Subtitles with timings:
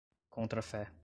[0.31, 0.91] contrafé